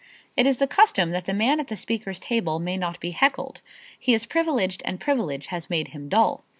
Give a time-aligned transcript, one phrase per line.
[0.35, 3.61] It is the custom that the man at the speakers' table may not be heckled.
[3.99, 6.43] He is privileged and privilege has made him dull.